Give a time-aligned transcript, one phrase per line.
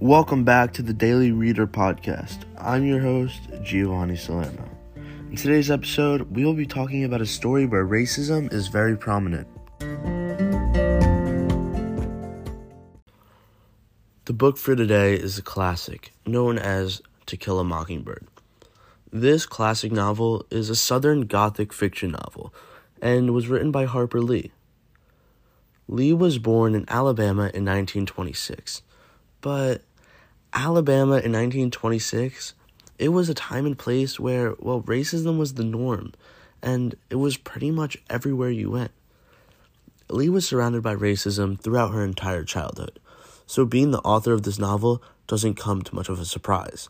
[0.00, 2.44] Welcome back to the Daily Reader Podcast.
[2.56, 4.70] I'm your host, Giovanni Salerno.
[4.94, 9.48] In today's episode, we will be talking about a story where racism is very prominent.
[14.26, 18.24] The book for today is a classic known as To Kill a Mockingbird.
[19.12, 22.54] This classic novel is a Southern Gothic fiction novel
[23.02, 24.52] and was written by Harper Lee.
[25.88, 28.82] Lee was born in Alabama in 1926,
[29.40, 29.82] but
[30.52, 32.54] Alabama in 1926,
[32.98, 36.12] it was a time and place where, well, racism was the norm,
[36.62, 38.90] and it was pretty much everywhere you went.
[40.10, 42.98] Lee was surrounded by racism throughout her entire childhood,
[43.46, 46.88] so being the author of this novel doesn't come to much of a surprise.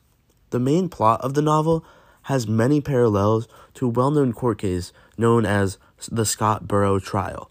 [0.51, 1.85] The main plot of the novel
[2.23, 5.79] has many parallels to a well known court case known as
[6.11, 7.51] the Scottsboro trial.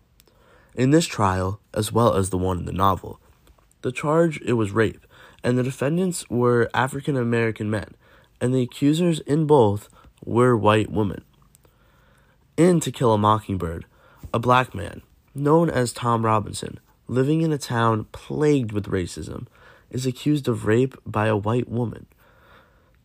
[0.74, 3.20] In this trial, as well as the one in the novel,
[3.82, 5.07] the charge it was rape,
[5.48, 7.94] and the defendants were African American men,
[8.42, 9.88] and the accusers in both
[10.26, 11.24] were white women.
[12.58, 13.86] In To Kill a Mockingbird,
[14.34, 15.04] a black man,
[15.34, 19.48] known as Tom Robinson, living in a town plagued with racism,
[19.90, 22.08] is accused of rape by a white woman.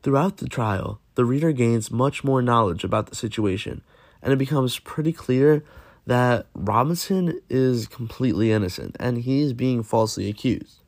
[0.03, 3.83] Throughout the trial, the reader gains much more knowledge about the situation,
[4.21, 5.63] and it becomes pretty clear
[6.09, 10.81] that Robinson is completely innocent and he is being falsely accused.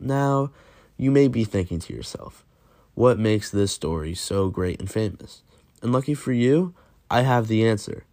[0.00, 0.50] Now,
[1.02, 2.44] you may be thinking to yourself,
[2.94, 5.42] what makes this story so great and famous?
[5.82, 6.74] And lucky for you,
[7.10, 8.04] I have the answer.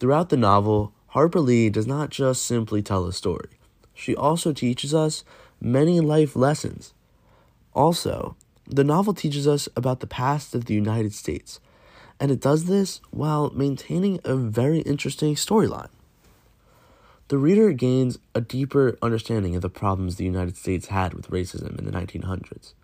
[0.00, 3.60] Throughout the novel, Harper Lee does not just simply tell a story,
[3.94, 5.22] she also teaches us
[5.60, 6.94] many life lessons.
[7.72, 11.60] Also, the novel teaches us about the past of the United States
[12.18, 15.90] and it does this while maintaining a very interesting storyline.
[17.28, 21.76] The reader gains a deeper understanding of the problems the United States had with racism
[21.76, 22.74] in the 1900s.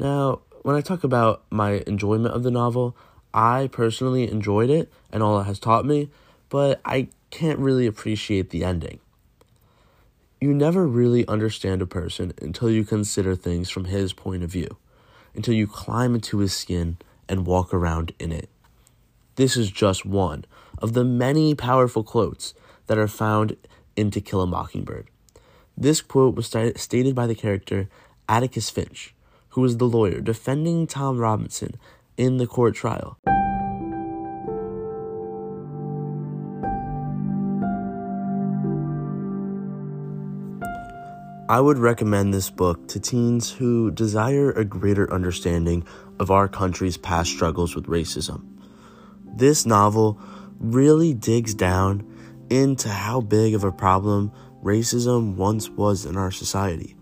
[0.00, 2.96] Now, when I talk about my enjoyment of the novel,
[3.32, 6.10] I personally enjoyed it and all it has taught me,
[6.48, 8.98] but I can't really appreciate the ending.
[10.40, 14.76] You never really understand a person until you consider things from his point of view,
[15.36, 16.96] until you climb into his skin
[17.28, 18.48] and walk around in it.
[19.36, 20.44] This is just one
[20.78, 22.54] of the many powerful quotes
[22.86, 23.56] that are found
[23.96, 25.08] in To Kill a Mockingbird.
[25.76, 27.88] This quote was st- stated by the character
[28.28, 29.14] Atticus Finch,
[29.50, 31.74] who was the lawyer defending Tom Robinson
[32.16, 33.18] in the court trial.
[41.46, 45.86] I would recommend this book to teens who desire a greater understanding
[46.18, 48.46] of our country's past struggles with racism.
[49.36, 50.18] This novel
[50.58, 52.13] really digs down
[52.50, 54.32] into how big of a problem
[54.62, 56.96] racism once was in our society.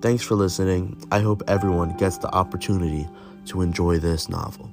[0.00, 1.02] Thanks for listening.
[1.10, 3.08] I hope everyone gets the opportunity
[3.46, 4.70] to enjoy this novel.